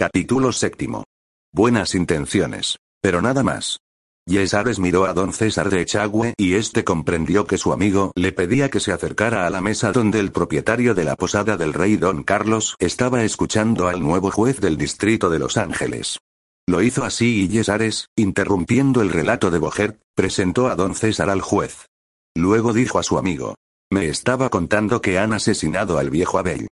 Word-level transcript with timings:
Capítulo 0.00 0.50
séptimo. 0.50 1.04
Buenas 1.52 1.94
intenciones. 1.94 2.78
Pero 3.02 3.20
nada 3.20 3.42
más. 3.42 3.80
Yesares 4.26 4.78
miró 4.78 5.04
a 5.04 5.12
don 5.12 5.34
César 5.34 5.68
de 5.68 5.82
Echagüe 5.82 6.32
y 6.38 6.54
este 6.54 6.84
comprendió 6.84 7.46
que 7.46 7.58
su 7.58 7.70
amigo 7.70 8.10
le 8.14 8.32
pedía 8.32 8.70
que 8.70 8.80
se 8.80 8.92
acercara 8.92 9.46
a 9.46 9.50
la 9.50 9.60
mesa 9.60 9.92
donde 9.92 10.18
el 10.18 10.32
propietario 10.32 10.94
de 10.94 11.04
la 11.04 11.16
posada 11.16 11.58
del 11.58 11.74
rey 11.74 11.98
don 11.98 12.22
Carlos 12.22 12.76
estaba 12.78 13.24
escuchando 13.24 13.88
al 13.88 14.00
nuevo 14.00 14.30
juez 14.30 14.58
del 14.58 14.78
distrito 14.78 15.28
de 15.28 15.38
Los 15.38 15.58
Ángeles. 15.58 16.18
Lo 16.66 16.80
hizo 16.80 17.04
así 17.04 17.42
y 17.42 17.48
Yesares, 17.48 18.06
interrumpiendo 18.16 19.02
el 19.02 19.10
relato 19.10 19.50
de 19.50 19.58
Bogert, 19.58 20.00
presentó 20.14 20.68
a 20.68 20.76
don 20.76 20.94
César 20.94 21.28
al 21.28 21.42
juez. 21.42 21.88
Luego 22.34 22.72
dijo 22.72 22.98
a 22.98 23.02
su 23.02 23.18
amigo. 23.18 23.54
Me 23.92 24.08
estaba 24.08 24.48
contando 24.48 25.02
que 25.02 25.18
han 25.18 25.34
asesinado 25.34 25.98
al 25.98 26.08
viejo 26.08 26.38
Abel. 26.38 26.68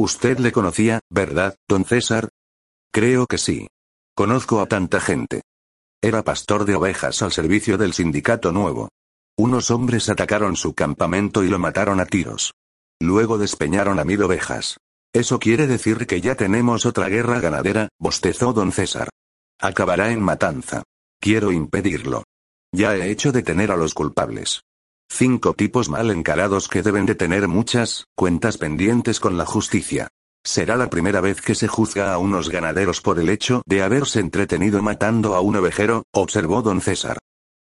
Usted 0.00 0.40
le 0.40 0.50
conocía, 0.50 0.98
¿verdad, 1.08 1.54
don 1.68 1.84
César? 1.84 2.28
Creo 2.92 3.26
que 3.26 3.38
sí. 3.38 3.68
Conozco 4.14 4.60
a 4.60 4.66
tanta 4.66 5.00
gente. 5.00 5.40
Era 6.02 6.22
pastor 6.22 6.66
de 6.66 6.74
ovejas 6.74 7.22
al 7.22 7.32
servicio 7.32 7.78
del 7.78 7.94
sindicato 7.94 8.52
nuevo. 8.52 8.90
Unos 9.38 9.70
hombres 9.70 10.10
atacaron 10.10 10.56
su 10.56 10.74
campamento 10.74 11.42
y 11.42 11.48
lo 11.48 11.58
mataron 11.58 12.00
a 12.00 12.04
tiros. 12.04 12.52
Luego 13.00 13.38
despeñaron 13.38 13.98
a 13.98 14.04
mil 14.04 14.22
ovejas. 14.22 14.76
Eso 15.14 15.38
quiere 15.38 15.66
decir 15.66 16.06
que 16.06 16.20
ya 16.20 16.34
tenemos 16.34 16.84
otra 16.84 17.08
guerra 17.08 17.40
ganadera, 17.40 17.88
bostezó 17.98 18.52
don 18.52 18.72
César. 18.72 19.08
Acabará 19.58 20.12
en 20.12 20.20
matanza. 20.20 20.82
Quiero 21.18 21.50
impedirlo. 21.50 22.24
Ya 22.72 22.94
he 22.94 23.10
hecho 23.10 23.32
detener 23.32 23.70
a 23.70 23.76
los 23.76 23.94
culpables. 23.94 24.62
Cinco 25.10 25.54
tipos 25.54 25.88
mal 25.88 26.10
encarados 26.10 26.68
que 26.68 26.82
deben 26.82 27.06
de 27.06 27.14
tener 27.14 27.48
muchas 27.48 28.04
cuentas 28.14 28.58
pendientes 28.58 29.18
con 29.18 29.38
la 29.38 29.46
justicia. 29.46 30.08
Será 30.44 30.76
la 30.76 30.90
primera 30.90 31.20
vez 31.20 31.40
que 31.40 31.54
se 31.54 31.68
juzga 31.68 32.12
a 32.12 32.18
unos 32.18 32.48
ganaderos 32.48 33.00
por 33.00 33.18
el 33.18 33.28
hecho 33.28 33.62
de 33.64 33.82
haberse 33.82 34.18
entretenido 34.18 34.82
matando 34.82 35.36
a 35.36 35.40
un 35.40 35.56
ovejero, 35.56 36.04
observó 36.12 36.62
don 36.62 36.80
César. 36.80 37.18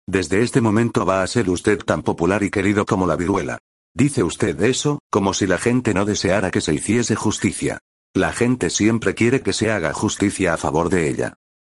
Desde 0.08 0.42
este 0.42 0.62
momento 0.62 1.06
va 1.06 1.22
a 1.22 1.28
ser 1.28 1.50
usted 1.50 1.80
tan 1.80 2.02
popular 2.02 2.42
y 2.42 2.50
querido 2.50 2.86
como 2.86 3.06
la 3.06 3.16
viruela. 3.16 3.60
Dice 3.94 4.24
usted 4.24 4.60
eso, 4.64 5.00
como 5.12 5.34
si 5.34 5.46
la 5.46 5.58
gente 5.58 5.94
no 5.94 6.06
deseara 6.06 6.50
que 6.50 6.62
se 6.62 6.74
hiciese 6.74 7.16
justicia. 7.16 7.80
La 8.14 8.34
gente 8.34 8.70
siempre 8.70 9.14
quiere 9.14 9.42
que 9.42 9.54
se 9.54 9.72
haga 9.72 9.94
justicia 9.94 10.54
a 10.54 10.58
favor 10.58 10.90
de 10.90 11.08
ella. 11.10 11.34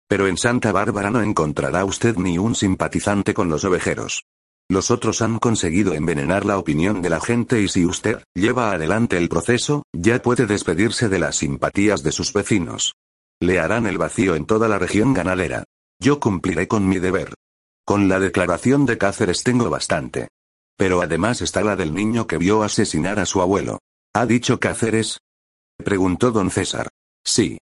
Pero 0.08 0.28
en 0.28 0.38
Santa 0.38 0.72
Bárbara 0.72 1.12
no 1.12 1.22
encontrará 1.22 1.86
usted 1.86 2.18
ni 2.18 2.38
un 2.38 2.56
simpatizante 2.56 3.34
con 3.34 3.50
los 3.50 3.64
ovejeros. 3.64 4.26
Los 4.70 4.90
otros 4.90 5.22
han 5.22 5.38
conseguido 5.38 5.94
envenenar 5.94 6.44
la 6.46 6.58
opinión 6.58 7.02
de 7.02 7.10
la 7.10 7.20
gente 7.20 7.62
y 7.62 7.68
si 7.68 7.86
usted 7.86 8.24
lleva 8.34 8.72
adelante 8.72 9.18
el 9.18 9.30
proceso, 9.30 9.84
ya 9.94 10.20
puede 10.22 10.48
despedirse 10.48 11.08
de 11.08 11.20
las 11.20 11.36
simpatías 11.36 12.02
de 12.02 12.12
sus 12.12 12.34
vecinos. 12.34 12.96
Le 13.40 13.60
harán 13.60 13.86
el 13.86 14.00
vacío 14.00 14.36
en 14.36 14.46
toda 14.46 14.68
la 14.68 14.80
región 14.80 15.14
ganadera. 15.14 15.66
Yo 16.00 16.20
cumpliré 16.20 16.68
con 16.68 16.88
mi 16.88 16.98
deber. 16.98 17.34
Con 17.86 18.08
la 18.08 18.20
declaración 18.20 18.88
de 18.88 18.98
Cáceres 18.98 19.44
tengo 19.44 19.70
bastante. 19.70 20.30
Pero 20.78 21.02
además 21.02 21.42
está 21.42 21.62
la 21.62 21.76
del 21.76 21.94
niño 21.94 22.26
que 22.26 22.40
vio 22.40 22.64
asesinar 22.64 23.20
a 23.20 23.28
su 23.28 23.42
abuelo. 23.42 23.80
¿Ha 24.14 24.26
dicho 24.26 24.60
Cáceres? 24.60 25.20
Preguntó 25.78 26.32
don 26.32 26.50
César. 26.50 26.90
Sí. 27.24 27.60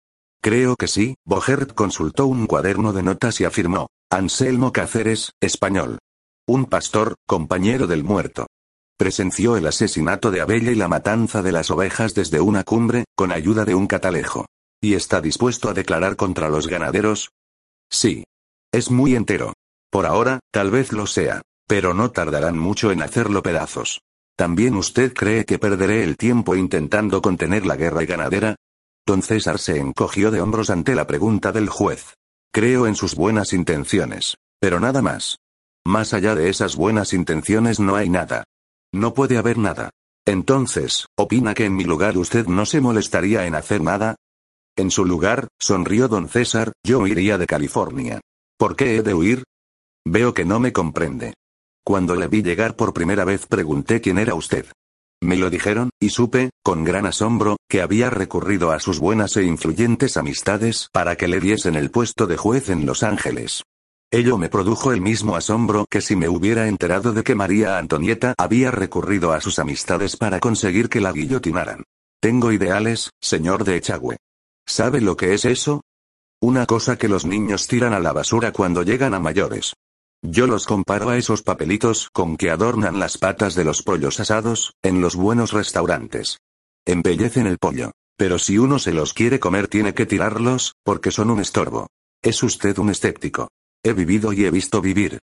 Creo 0.42 0.76
que 0.76 0.88
sí, 0.88 1.14
Bogert 1.24 1.74
consultó 1.74 2.26
un 2.26 2.46
cuaderno 2.46 2.92
de 2.92 3.02
notas 3.02 3.40
y 3.40 3.44
afirmó. 3.44 3.88
Anselmo 4.10 4.72
Cáceres, 4.72 5.32
español. 5.40 5.98
Un 6.48 6.64
pastor, 6.64 7.16
compañero 7.26 7.86
del 7.86 8.04
muerto. 8.04 8.46
Presenció 8.96 9.58
el 9.58 9.66
asesinato 9.66 10.30
de 10.30 10.40
Abella 10.40 10.70
y 10.70 10.76
la 10.76 10.88
matanza 10.88 11.42
de 11.42 11.52
las 11.52 11.70
ovejas 11.70 12.14
desde 12.14 12.40
una 12.40 12.64
cumbre, 12.64 13.04
con 13.14 13.32
ayuda 13.32 13.66
de 13.66 13.74
un 13.74 13.86
catalejo. 13.86 14.46
¿Y 14.80 14.94
está 14.94 15.20
dispuesto 15.20 15.68
a 15.68 15.74
declarar 15.74 16.16
contra 16.16 16.48
los 16.48 16.66
ganaderos? 16.66 17.28
Sí. 17.90 18.24
Es 18.72 18.90
muy 18.90 19.14
entero. 19.14 19.52
Por 19.90 20.06
ahora, 20.06 20.40
tal 20.50 20.70
vez 20.70 20.90
lo 20.90 21.06
sea. 21.06 21.42
Pero 21.66 21.92
no 21.92 22.12
tardarán 22.12 22.58
mucho 22.58 22.92
en 22.92 23.02
hacerlo 23.02 23.42
pedazos. 23.42 24.00
¿También 24.34 24.74
usted 24.74 25.12
cree 25.12 25.44
que 25.44 25.58
perderé 25.58 26.02
el 26.02 26.16
tiempo 26.16 26.56
intentando 26.56 27.20
contener 27.20 27.66
la 27.66 27.76
guerra 27.76 28.06
ganadera? 28.06 28.56
Don 29.06 29.20
César 29.20 29.58
se 29.58 29.76
encogió 29.76 30.30
de 30.30 30.40
hombros 30.40 30.70
ante 30.70 30.94
la 30.94 31.06
pregunta 31.06 31.52
del 31.52 31.68
juez. 31.68 32.14
Creo 32.54 32.86
en 32.86 32.94
sus 32.94 33.16
buenas 33.16 33.52
intenciones. 33.52 34.36
Pero 34.58 34.80
nada 34.80 35.02
más. 35.02 35.36
Más 35.88 36.12
allá 36.12 36.34
de 36.34 36.50
esas 36.50 36.76
buenas 36.76 37.14
intenciones 37.14 37.80
no 37.80 37.96
hay 37.96 38.10
nada. 38.10 38.44
No 38.92 39.14
puede 39.14 39.38
haber 39.38 39.56
nada. 39.56 39.88
Entonces, 40.26 41.06
¿opina 41.16 41.54
que 41.54 41.64
en 41.64 41.74
mi 41.74 41.84
lugar 41.84 42.18
usted 42.18 42.46
no 42.46 42.66
se 42.66 42.82
molestaría 42.82 43.46
en 43.46 43.54
hacer 43.54 43.80
nada? 43.80 44.14
En 44.76 44.90
su 44.90 45.06
lugar, 45.06 45.48
sonrió 45.58 46.06
don 46.06 46.28
César, 46.28 46.72
yo 46.84 47.06
iría 47.06 47.38
de 47.38 47.46
California. 47.46 48.20
¿Por 48.58 48.76
qué 48.76 48.96
he 48.96 49.02
de 49.02 49.14
huir? 49.14 49.44
Veo 50.06 50.34
que 50.34 50.44
no 50.44 50.60
me 50.60 50.74
comprende. 50.74 51.32
Cuando 51.82 52.16
le 52.16 52.28
vi 52.28 52.42
llegar 52.42 52.76
por 52.76 52.92
primera 52.92 53.24
vez 53.24 53.46
pregunté 53.46 54.02
quién 54.02 54.18
era 54.18 54.34
usted. 54.34 54.66
Me 55.22 55.36
lo 55.36 55.48
dijeron, 55.48 55.88
y 55.98 56.10
supe, 56.10 56.50
con 56.62 56.84
gran 56.84 57.06
asombro, 57.06 57.56
que 57.66 57.80
había 57.80 58.10
recurrido 58.10 58.72
a 58.72 58.80
sus 58.80 58.98
buenas 58.98 59.38
e 59.38 59.44
influyentes 59.44 60.18
amistades 60.18 60.90
para 60.92 61.16
que 61.16 61.28
le 61.28 61.40
diesen 61.40 61.76
el 61.76 61.90
puesto 61.90 62.26
de 62.26 62.36
juez 62.36 62.68
en 62.68 62.84
Los 62.84 63.02
Ángeles. 63.02 63.62
Ello 64.10 64.38
me 64.38 64.48
produjo 64.48 64.92
el 64.92 65.02
mismo 65.02 65.36
asombro 65.36 65.84
que 65.90 66.00
si 66.00 66.16
me 66.16 66.30
hubiera 66.30 66.66
enterado 66.66 67.12
de 67.12 67.22
que 67.22 67.34
María 67.34 67.76
Antonieta 67.76 68.34
había 68.38 68.70
recurrido 68.70 69.32
a 69.32 69.40
sus 69.42 69.58
amistades 69.58 70.16
para 70.16 70.40
conseguir 70.40 70.88
que 70.88 71.02
la 71.02 71.12
guillotinaran. 71.12 71.84
Tengo 72.18 72.50
ideales, 72.50 73.10
señor 73.20 73.64
de 73.64 73.76
Echagüe. 73.76 74.16
¿Sabe 74.66 75.02
lo 75.02 75.14
que 75.18 75.34
es 75.34 75.44
eso? 75.44 75.82
Una 76.40 76.64
cosa 76.64 76.96
que 76.96 77.08
los 77.08 77.26
niños 77.26 77.66
tiran 77.66 77.92
a 77.92 78.00
la 78.00 78.14
basura 78.14 78.50
cuando 78.50 78.82
llegan 78.82 79.12
a 79.12 79.20
mayores. 79.20 79.74
Yo 80.22 80.46
los 80.46 80.64
comparo 80.64 81.10
a 81.10 81.18
esos 81.18 81.42
papelitos 81.42 82.08
con 82.10 82.38
que 82.38 82.50
adornan 82.50 82.98
las 82.98 83.18
patas 83.18 83.54
de 83.54 83.64
los 83.64 83.82
pollos 83.82 84.20
asados, 84.20 84.72
en 84.82 85.02
los 85.02 85.16
buenos 85.16 85.52
restaurantes. 85.52 86.38
Embellecen 86.86 87.46
el 87.46 87.58
pollo. 87.58 87.92
Pero 88.16 88.38
si 88.38 88.56
uno 88.56 88.78
se 88.78 88.94
los 88.94 89.12
quiere 89.12 89.38
comer 89.38 89.68
tiene 89.68 89.92
que 89.92 90.06
tirarlos, 90.06 90.76
porque 90.82 91.10
son 91.10 91.30
un 91.30 91.40
estorbo. 91.40 91.88
Es 92.22 92.42
usted 92.42 92.78
un 92.78 92.88
escéptico. 92.90 93.48
He 93.84 93.92
vivido 93.92 94.32
y 94.32 94.44
he 94.44 94.50
visto 94.50 94.80
vivir. 94.80 95.18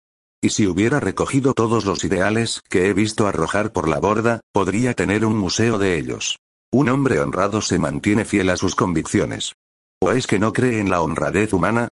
Y 0.42 0.50
si 0.50 0.66
hubiera 0.66 1.00
recogido 1.00 1.54
todos 1.54 1.84
los 1.84 2.04
ideales 2.04 2.62
que 2.68 2.88
he 2.88 2.92
visto 2.92 3.26
arrojar 3.26 3.72
por 3.72 3.88
la 3.88 3.98
borda, 3.98 4.40
podría 4.52 4.94
tener 4.94 5.24
un 5.24 5.36
museo 5.36 5.78
de 5.78 5.96
ellos. 5.96 6.38
Un 6.72 6.88
hombre 6.88 7.20
honrado 7.20 7.60
se 7.60 7.78
mantiene 7.78 8.24
fiel 8.24 8.50
a 8.50 8.56
sus 8.56 8.74
convicciones. 8.74 9.54
¿O 10.00 10.10
es 10.10 10.26
que 10.26 10.38
no 10.38 10.52
cree 10.52 10.80
en 10.80 10.90
la 10.90 11.00
honradez 11.00 11.52
humana? 11.52 11.88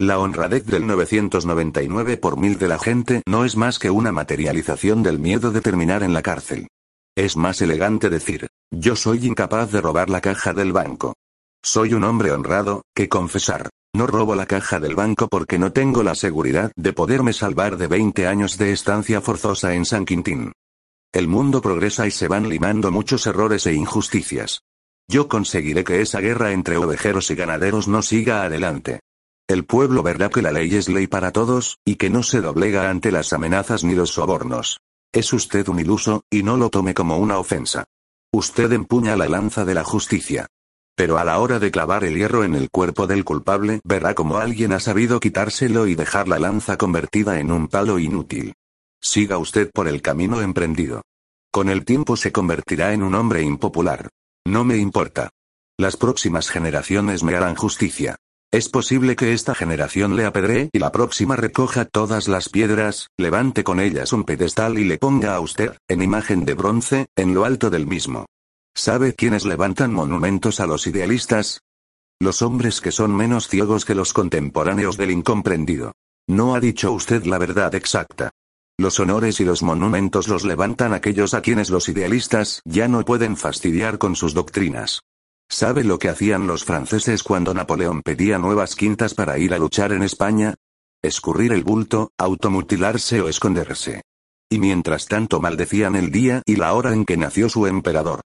La 0.00 0.18
honradez 0.18 0.64
del 0.64 0.86
999 0.86 2.16
por 2.16 2.38
mil 2.38 2.58
de 2.58 2.68
la 2.68 2.78
gente 2.78 3.22
no 3.26 3.44
es 3.44 3.56
más 3.56 3.78
que 3.78 3.90
una 3.90 4.10
materialización 4.10 5.02
del 5.02 5.18
miedo 5.18 5.52
de 5.52 5.60
terminar 5.60 6.02
en 6.02 6.14
la 6.14 6.22
cárcel. 6.22 6.68
Es 7.14 7.36
más 7.36 7.60
elegante 7.60 8.08
decir, 8.08 8.48
yo 8.70 8.96
soy 8.96 9.26
incapaz 9.26 9.70
de 9.70 9.80
robar 9.80 10.08
la 10.08 10.22
caja 10.22 10.54
del 10.54 10.72
banco. 10.72 11.14
Soy 11.62 11.92
un 11.92 12.04
hombre 12.04 12.32
honrado, 12.32 12.82
que 12.94 13.08
confesar, 13.08 13.68
no 13.94 14.06
robo 14.06 14.34
la 14.34 14.46
caja 14.46 14.80
del 14.80 14.94
banco 14.94 15.28
porque 15.28 15.58
no 15.58 15.72
tengo 15.72 16.02
la 16.02 16.14
seguridad 16.14 16.72
de 16.76 16.92
poderme 16.92 17.32
salvar 17.32 17.76
de 17.76 17.86
20 17.86 18.26
años 18.26 18.56
de 18.56 18.72
estancia 18.72 19.20
forzosa 19.20 19.74
en 19.74 19.84
San 19.84 20.04
Quintín. 20.04 20.52
El 21.12 21.28
mundo 21.28 21.60
progresa 21.60 22.06
y 22.06 22.10
se 22.10 22.26
van 22.26 22.48
limando 22.48 22.90
muchos 22.90 23.26
errores 23.26 23.66
e 23.66 23.74
injusticias. 23.74 24.62
Yo 25.08 25.28
conseguiré 25.28 25.84
que 25.84 26.00
esa 26.00 26.20
guerra 26.20 26.52
entre 26.52 26.78
ovejeros 26.78 27.30
y 27.30 27.34
ganaderos 27.34 27.86
no 27.86 28.00
siga 28.00 28.44
adelante. 28.44 29.00
El 29.46 29.66
pueblo 29.66 30.02
verá 30.02 30.30
que 30.30 30.40
la 30.40 30.52
ley 30.52 30.74
es 30.74 30.88
ley 30.88 31.06
para 31.06 31.32
todos, 31.32 31.78
y 31.84 31.96
que 31.96 32.08
no 32.08 32.22
se 32.22 32.40
doblega 32.40 32.88
ante 32.88 33.12
las 33.12 33.34
amenazas 33.34 33.84
ni 33.84 33.94
los 33.94 34.10
sobornos. 34.10 34.78
Es 35.12 35.34
usted 35.34 35.68
un 35.68 35.80
iluso, 35.80 36.22
y 36.30 36.42
no 36.42 36.56
lo 36.56 36.70
tome 36.70 36.94
como 36.94 37.18
una 37.18 37.38
ofensa. 37.38 37.84
Usted 38.32 38.72
empuña 38.72 39.14
la 39.16 39.28
lanza 39.28 39.66
de 39.66 39.74
la 39.74 39.84
justicia. 39.84 40.46
Pero 40.94 41.18
a 41.18 41.24
la 41.24 41.38
hora 41.38 41.58
de 41.58 41.70
clavar 41.70 42.04
el 42.04 42.16
hierro 42.16 42.44
en 42.44 42.54
el 42.54 42.70
cuerpo 42.70 43.06
del 43.06 43.24
culpable, 43.24 43.80
verá 43.84 44.14
como 44.14 44.38
alguien 44.38 44.72
ha 44.72 44.80
sabido 44.80 45.20
quitárselo 45.20 45.86
y 45.86 45.94
dejar 45.94 46.28
la 46.28 46.38
lanza 46.38 46.76
convertida 46.76 47.40
en 47.40 47.50
un 47.50 47.68
palo 47.68 47.98
inútil. 47.98 48.54
Siga 49.00 49.38
usted 49.38 49.70
por 49.72 49.88
el 49.88 50.02
camino 50.02 50.40
emprendido. 50.42 51.02
Con 51.50 51.68
el 51.68 51.84
tiempo 51.84 52.16
se 52.16 52.32
convertirá 52.32 52.92
en 52.92 53.02
un 53.02 53.14
hombre 53.14 53.42
impopular. 53.42 54.08
No 54.46 54.64
me 54.64 54.76
importa. 54.76 55.30
Las 55.78 55.96
próximas 55.96 56.48
generaciones 56.48 57.22
me 57.22 57.34
harán 57.34 57.56
justicia. 57.56 58.16
Es 58.52 58.68
posible 58.68 59.16
que 59.16 59.32
esta 59.32 59.54
generación 59.54 60.14
le 60.14 60.26
apedree 60.26 60.68
y 60.72 60.78
la 60.78 60.92
próxima 60.92 61.36
recoja 61.36 61.86
todas 61.86 62.28
las 62.28 62.50
piedras, 62.50 63.08
levante 63.16 63.64
con 63.64 63.80
ellas 63.80 64.12
un 64.12 64.24
pedestal 64.24 64.78
y 64.78 64.84
le 64.84 64.98
ponga 64.98 65.34
a 65.34 65.40
usted, 65.40 65.72
en 65.88 66.02
imagen 66.02 66.44
de 66.44 66.52
bronce, 66.52 67.06
en 67.16 67.32
lo 67.32 67.46
alto 67.46 67.70
del 67.70 67.86
mismo. 67.86 68.26
¿Sabe 68.74 69.14
quiénes 69.14 69.44
levantan 69.44 69.92
monumentos 69.92 70.58
a 70.60 70.66
los 70.66 70.86
idealistas? 70.86 71.60
Los 72.20 72.42
hombres 72.42 72.80
que 72.80 72.90
son 72.90 73.14
menos 73.14 73.48
ciegos 73.48 73.84
que 73.84 73.94
los 73.94 74.12
contemporáneos 74.12 74.96
del 74.96 75.10
incomprendido. 75.10 75.92
No 76.26 76.54
ha 76.54 76.60
dicho 76.60 76.92
usted 76.92 77.24
la 77.24 77.38
verdad 77.38 77.74
exacta. 77.74 78.30
Los 78.78 78.98
honores 78.98 79.40
y 79.40 79.44
los 79.44 79.62
monumentos 79.62 80.28
los 80.28 80.44
levantan 80.44 80.94
aquellos 80.94 81.34
a 81.34 81.42
quienes 81.42 81.68
los 81.68 81.88
idealistas 81.88 82.62
ya 82.64 82.88
no 82.88 83.04
pueden 83.04 83.36
fastidiar 83.36 83.98
con 83.98 84.16
sus 84.16 84.34
doctrinas. 84.34 85.02
¿Sabe 85.50 85.84
lo 85.84 85.98
que 85.98 86.08
hacían 86.08 86.46
los 86.46 86.64
franceses 86.64 87.22
cuando 87.22 87.52
Napoleón 87.52 88.00
pedía 88.02 88.38
nuevas 88.38 88.74
quintas 88.74 89.12
para 89.12 89.38
ir 89.38 89.52
a 89.52 89.58
luchar 89.58 89.92
en 89.92 90.02
España? 90.02 90.54
Escurrir 91.02 91.52
el 91.52 91.62
bulto, 91.62 92.10
automutilarse 92.16 93.20
o 93.20 93.28
esconderse. 93.28 94.02
Y 94.48 94.58
mientras 94.58 95.06
tanto 95.06 95.40
maldecían 95.40 95.94
el 95.94 96.10
día 96.10 96.42
y 96.46 96.56
la 96.56 96.72
hora 96.72 96.94
en 96.94 97.04
que 97.04 97.18
nació 97.18 97.50
su 97.50 97.66
emperador. 97.66 98.22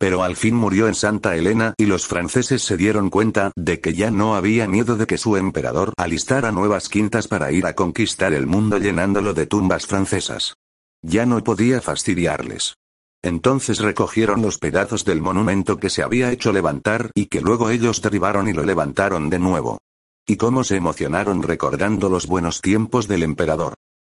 Pero 0.00 0.22
al 0.22 0.34
fin 0.34 0.54
murió 0.54 0.88
en 0.88 0.94
Santa 0.94 1.36
Elena 1.36 1.74
y 1.76 1.84
los 1.84 2.06
franceses 2.06 2.62
se 2.62 2.78
dieron 2.78 3.10
cuenta 3.10 3.52
de 3.54 3.82
que 3.82 3.92
ya 3.92 4.10
no 4.10 4.34
había 4.34 4.66
miedo 4.66 4.96
de 4.96 5.06
que 5.06 5.18
su 5.18 5.36
emperador 5.36 5.92
alistara 5.98 6.52
nuevas 6.52 6.88
quintas 6.88 7.28
para 7.28 7.52
ir 7.52 7.66
a 7.66 7.74
conquistar 7.74 8.32
el 8.32 8.46
mundo 8.46 8.78
llenándolo 8.78 9.34
de 9.34 9.44
tumbas 9.44 9.86
francesas. 9.86 10.54
Ya 11.02 11.26
no 11.26 11.44
podía 11.44 11.82
fastidiarles. 11.82 12.76
Entonces 13.22 13.80
recogieron 13.80 14.40
los 14.40 14.56
pedazos 14.56 15.04
del 15.04 15.20
monumento 15.20 15.76
que 15.76 15.90
se 15.90 16.02
había 16.02 16.32
hecho 16.32 16.50
levantar 16.50 17.10
y 17.14 17.26
que 17.26 17.42
luego 17.42 17.68
ellos 17.68 18.00
derribaron 18.00 18.48
y 18.48 18.54
lo 18.54 18.64
levantaron 18.64 19.28
de 19.28 19.38
nuevo. 19.38 19.80
Y 20.26 20.36
cómo 20.36 20.64
se 20.64 20.76
emocionaron 20.76 21.42
recordando 21.42 22.08
los 22.08 22.26
buenos 22.26 22.62
tiempos 22.62 23.06
del 23.06 23.22
emperador. 23.22 23.74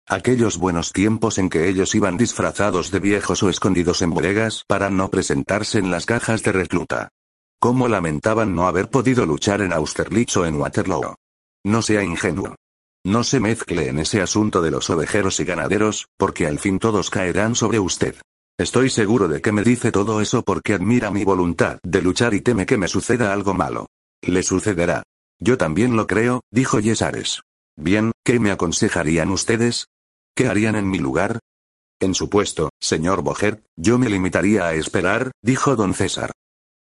Aquellos 0.07 0.57
buenos 0.57 0.91
tiempos 0.91 1.37
en 1.37 1.49
que 1.49 1.69
ellos 1.69 1.95
iban 1.95 2.17
disfrazados 2.17 2.91
de 2.91 2.99
viejos 2.99 3.41
o 3.41 3.49
escondidos 3.49 4.01
en 4.01 4.09
bodegas 4.09 4.65
para 4.67 4.89
no 4.89 5.09
presentarse 5.09 5.79
en 5.79 5.91
las 5.91 6.05
cajas 6.05 6.43
de 6.43 6.51
recluta. 6.51 7.09
Cómo 7.59 7.87
lamentaban 7.87 8.53
no 8.53 8.67
haber 8.67 8.89
podido 8.89 9.25
luchar 9.25 9.61
en 9.61 9.71
Austerlitz 9.71 10.35
o 10.35 10.45
en 10.45 10.55
Waterloo. 10.55 11.15
No 11.63 11.81
sea 11.81 12.03
ingenuo. 12.03 12.55
No 13.05 13.23
se 13.23 13.39
mezcle 13.39 13.87
en 13.87 13.99
ese 13.99 14.21
asunto 14.21 14.61
de 14.61 14.71
los 14.71 14.89
ovejeros 14.89 15.39
y 15.39 15.45
ganaderos, 15.45 16.07
porque 16.17 16.47
al 16.47 16.59
fin 16.59 16.79
todos 16.79 17.09
caerán 17.09 17.55
sobre 17.55 17.79
usted. 17.79 18.15
Estoy 18.57 18.89
seguro 18.89 19.29
de 19.29 19.41
que 19.41 19.53
me 19.53 19.63
dice 19.63 19.93
todo 19.93 20.19
eso 20.19 20.43
porque 20.43 20.73
admira 20.73 21.11
mi 21.11 21.23
voluntad 21.23 21.79
de 21.81 22.01
luchar 22.01 22.33
y 22.33 22.41
teme 22.41 22.65
que 22.65 22.77
me 22.77 22.89
suceda 22.89 23.31
algo 23.31 23.53
malo. 23.53 23.87
Le 24.21 24.43
sucederá. 24.43 25.03
Yo 25.39 25.57
también 25.57 25.95
lo 25.95 26.07
creo, 26.07 26.41
dijo 26.51 26.79
Yesares. 26.81 27.41
Bien, 27.75 28.11
¿qué 28.23 28.39
me 28.39 28.51
aconsejarían 28.51 29.31
ustedes? 29.31 29.87
¿Qué 30.35 30.47
harían 30.47 30.75
en 30.75 30.89
mi 30.89 30.97
lugar? 30.97 31.39
En 31.99 32.15
su 32.15 32.27
puesto, 32.27 32.69
señor 32.79 33.21
Boger, 33.21 33.63
yo 33.75 33.99
me 33.99 34.09
limitaría 34.09 34.65
a 34.65 34.73
esperar, 34.73 35.31
dijo 35.43 35.75
don 35.75 35.93
César. 35.93 36.31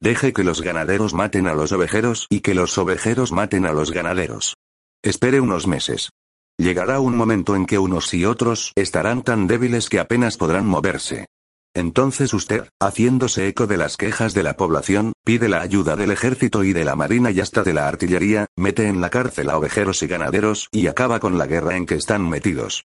Deje 0.00 0.32
que 0.32 0.42
los 0.42 0.62
ganaderos 0.62 1.12
maten 1.12 1.46
a 1.46 1.54
los 1.54 1.70
ovejeros 1.70 2.26
y 2.30 2.40
que 2.40 2.54
los 2.54 2.76
ovejeros 2.78 3.30
maten 3.30 3.66
a 3.66 3.72
los 3.72 3.92
ganaderos. 3.92 4.56
Espere 5.02 5.40
unos 5.40 5.66
meses. 5.66 6.10
Llegará 6.58 6.98
un 6.98 7.14
momento 7.14 7.54
en 7.54 7.66
que 7.66 7.78
unos 7.78 8.12
y 8.14 8.24
otros 8.24 8.72
estarán 8.74 9.22
tan 9.22 9.46
débiles 9.46 9.90
que 9.90 10.00
apenas 10.00 10.38
podrán 10.38 10.66
moverse. 10.66 11.26
Entonces 11.74 12.34
usted, 12.34 12.68
haciéndose 12.80 13.48
eco 13.48 13.66
de 13.66 13.76
las 13.76 13.96
quejas 13.96 14.32
de 14.34 14.42
la 14.42 14.56
población, 14.56 15.12
pide 15.24 15.48
la 15.48 15.60
ayuda 15.60 15.94
del 15.96 16.10
ejército 16.10 16.64
y 16.64 16.72
de 16.72 16.84
la 16.84 16.96
marina 16.96 17.30
y 17.30 17.40
hasta 17.40 17.62
de 17.62 17.74
la 17.74 17.86
artillería, 17.86 18.46
mete 18.56 18.88
en 18.88 19.00
la 19.00 19.10
cárcel 19.10 19.50
a 19.50 19.58
ovejeros 19.58 20.02
y 20.02 20.06
ganaderos 20.06 20.68
y 20.72 20.86
acaba 20.86 21.20
con 21.20 21.36
la 21.38 21.46
guerra 21.46 21.76
en 21.76 21.86
que 21.86 21.94
están 21.94 22.28
metidos. 22.28 22.84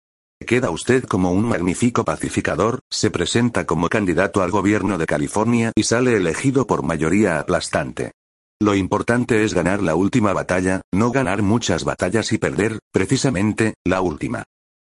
Queda 0.44 0.70
usted 0.70 1.04
como 1.04 1.32
un 1.32 1.48
magnífico 1.48 2.04
pacificador, 2.04 2.80
se 2.90 3.10
presenta 3.10 3.66
como 3.66 3.88
candidato 3.88 4.42
al 4.42 4.50
gobierno 4.50 4.98
de 4.98 5.06
California 5.06 5.72
y 5.74 5.82
sale 5.84 6.16
elegido 6.16 6.66
por 6.66 6.82
mayoría 6.82 7.38
aplastante. 7.38 8.12
Lo 8.60 8.74
importante 8.74 9.42
es 9.42 9.54
ganar 9.54 9.82
la 9.82 9.94
última 9.96 10.32
batalla, 10.32 10.82
no 10.92 11.10
ganar 11.10 11.42
muchas 11.42 11.84
batallas 11.84 12.32
y 12.32 12.38
perder, 12.38 12.78
precisamente, 12.92 13.74
la 13.84 14.00
última. 14.00 14.44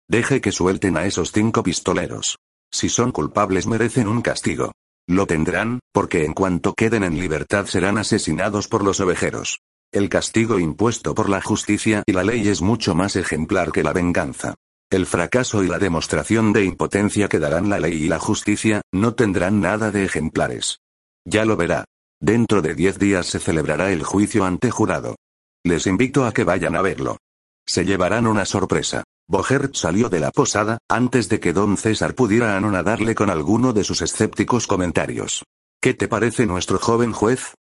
Deje 0.10 0.42
que 0.42 0.52
suelten 0.52 0.98
a 0.98 1.06
esos 1.06 1.32
cinco 1.32 1.64
pistoleros. 1.64 2.38
Si 2.72 2.90
son 2.90 3.12
culpables 3.12 3.68
merecen 3.68 4.08
un 4.08 4.22
castigo. 4.22 4.72
Lo 5.08 5.28
tendrán, 5.28 5.80
porque 5.94 6.26
en 6.26 6.34
cuanto 6.34 6.74
queden 6.74 7.04
en 7.04 7.20
libertad 7.20 7.66
serán 7.66 7.98
asesinados 7.98 8.68
por 8.68 8.84
los 8.84 9.00
ovejeros. 9.00 9.60
El 9.92 10.10
castigo 10.10 10.60
impuesto 10.60 11.16
por 11.16 11.30
la 11.30 11.42
justicia 11.42 12.04
y 12.06 12.12
la 12.12 12.24
ley 12.24 12.48
es 12.48 12.62
mucho 12.62 12.94
más 12.94 13.16
ejemplar 13.16 13.72
que 13.72 13.84
la 13.84 13.94
venganza. 13.94 14.56
El 14.90 15.06
fracaso 15.06 15.64
y 15.64 15.68
la 15.68 15.80
demostración 15.80 16.54
de 16.54 16.64
impotencia 16.64 17.28
que 17.28 17.40
darán 17.40 17.70
la 17.70 17.80
ley 17.80 18.06
y 18.06 18.08
la 18.08 18.20
justicia, 18.20 18.82
no 18.94 19.16
tendrán 19.16 19.60
nada 19.60 19.92
de 19.92 20.06
ejemplares. 20.06 20.80
Ya 21.26 21.44
lo 21.44 21.58
verá. 21.58 21.84
Dentro 22.22 22.62
de 22.62 22.74
diez 22.74 22.98
días 22.98 23.26
se 23.26 23.40
celebrará 23.40 23.92
el 23.92 24.04
juicio 24.04 24.46
ante 24.46 24.72
jurado. 24.72 25.18
Les 25.66 25.88
invito 25.88 26.26
a 26.26 26.32
que 26.32 26.46
vayan 26.46 26.78
a 26.78 26.82
verlo. 26.82 27.18
Se 27.68 27.84
llevarán 27.84 28.28
una 28.28 28.46
sorpresa. 28.46 29.04
Bogert 29.28 29.76
salió 29.76 30.08
de 30.08 30.22
la 30.22 30.32
posada, 30.32 30.78
antes 30.90 31.28
de 31.28 31.42
que 31.42 31.52
don 31.52 31.76
César 31.76 32.16
pudiera 32.16 32.56
anonadarle 32.56 33.14
con 33.14 33.30
alguno 33.30 33.74
de 33.74 33.84
sus 33.84 34.02
escépticos 34.02 34.68
comentarios. 34.68 35.44
¿Qué 35.82 35.94
te 35.94 36.08
parece 36.08 36.46
nuestro 36.46 36.80
joven 36.80 37.12
juez? 37.12 37.56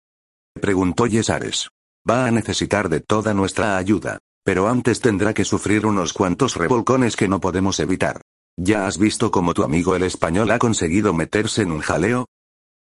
preguntó 0.53 1.07
Yesares. 1.07 1.67
Va 2.09 2.25
a 2.25 2.31
necesitar 2.31 2.87
de 2.87 3.01
toda 3.01 3.33
nuestra 3.33 3.75
ayuda. 3.75 4.19
Pero 4.47 4.69
antes 4.69 5.01
tendrá 5.01 5.33
que 5.33 5.43
sufrir 5.43 5.85
unos 5.85 6.13
cuantos 6.13 6.55
revolcones 6.55 7.17
que 7.17 7.27
no 7.27 7.41
podemos 7.41 7.81
evitar. 7.81 8.21
¿Ya 8.57 8.87
has 8.87 8.97
visto 8.97 9.29
cómo 9.29 9.53
tu 9.53 9.61
amigo 9.61 9.93
el 9.93 10.03
español 10.03 10.49
ha 10.51 10.57
conseguido 10.57 11.13
meterse 11.13 11.63
en 11.63 11.73
un 11.73 11.81
jaleo? 11.81 12.27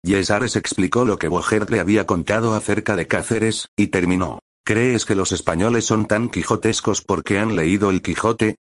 Yesares 0.03 0.57
explicó 0.57 1.07
lo 1.07 1.17
que 1.17 1.29
Bogert 1.29 1.71
le 1.71 1.81
había 1.81 2.05
contado 2.05 2.53
acerca 2.53 2.97
de 2.97 3.07
Cáceres, 3.07 3.69
y 3.79 3.87
terminó. 3.87 4.41
¿Crees 4.63 5.07
que 5.07 5.15
los 5.15 5.33
españoles 5.33 5.87
son 5.87 6.05
tan 6.05 6.29
quijotescos 6.29 7.01
porque 7.01 7.39
han 7.39 7.57
leído 7.57 7.89
el 7.89 8.03
Quijote? 8.03 8.57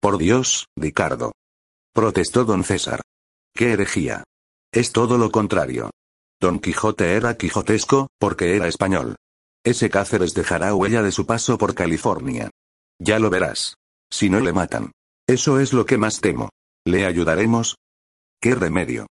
Por 0.00 0.16
Dios, 0.16 0.68
Ricardo. 0.74 1.32
Protestó 1.92 2.46
don 2.46 2.64
César. 2.64 3.02
¡Qué 3.54 3.72
herejía! 3.72 4.24
Es 4.72 4.92
todo 4.92 5.18
lo 5.18 5.30
contrario. 5.30 5.90
Don 6.40 6.60
Quijote 6.60 7.12
era 7.12 7.36
quijotesco, 7.36 8.08
porque 8.18 8.56
era 8.56 8.68
español. 8.68 9.16
Ese 9.68 9.90
Cáceres 9.90 10.32
dejará 10.32 10.74
huella 10.74 11.02
de 11.02 11.12
su 11.12 11.26
paso 11.26 11.58
por 11.58 11.74
California. 11.74 12.48
Ya 12.98 13.18
lo 13.18 13.28
verás. 13.28 13.74
Si 14.10 14.30
no 14.30 14.40
le 14.40 14.54
matan. 14.54 14.92
Eso 15.26 15.60
es 15.60 15.74
lo 15.74 15.84
que 15.84 15.98
más 15.98 16.22
temo. 16.22 16.48
¿Le 16.86 17.04
ayudaremos? 17.04 17.76
¿Qué 18.40 18.54
remedio? 18.54 19.08